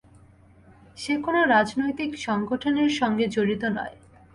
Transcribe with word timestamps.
সে 0.97 1.13
কোনো 1.17 1.39
রাজনৈতিক 1.45 2.11
সংগঠনের 2.17 2.91
সঙ্গে 2.99 3.25
জড়িত 3.27 3.63
নয়। 3.77 3.95